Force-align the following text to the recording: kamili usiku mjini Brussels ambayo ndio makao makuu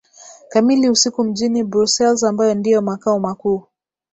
kamili 0.49 0.89
usiku 0.89 1.23
mjini 1.23 1.63
Brussels 1.63 2.23
ambayo 2.23 2.53
ndio 2.55 2.81
makao 2.81 3.19
makuu 3.19 3.63